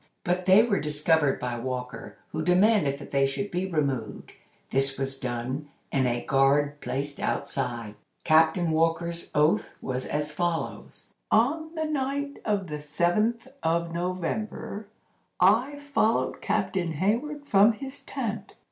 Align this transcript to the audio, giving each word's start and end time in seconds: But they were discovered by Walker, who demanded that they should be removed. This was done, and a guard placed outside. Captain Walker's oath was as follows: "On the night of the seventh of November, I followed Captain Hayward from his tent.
But 0.23 0.47
they 0.47 0.63
were 0.63 0.79
discovered 0.79 1.39
by 1.39 1.59
Walker, 1.59 2.17
who 2.31 2.41
demanded 2.43 2.97
that 2.97 3.11
they 3.11 3.27
should 3.27 3.51
be 3.51 3.67
removed. 3.67 4.31
This 4.71 4.97
was 4.97 5.19
done, 5.19 5.69
and 5.91 6.07
a 6.07 6.25
guard 6.25 6.81
placed 6.81 7.19
outside. 7.19 7.93
Captain 8.23 8.71
Walker's 8.71 9.29
oath 9.35 9.75
was 9.79 10.07
as 10.07 10.31
follows: 10.31 11.13
"On 11.29 11.75
the 11.75 11.85
night 11.85 12.39
of 12.45 12.65
the 12.65 12.79
seventh 12.81 13.47
of 13.61 13.93
November, 13.93 14.87
I 15.39 15.77
followed 15.77 16.41
Captain 16.41 16.93
Hayward 16.93 17.45
from 17.45 17.73
his 17.73 17.99
tent. 17.99 18.55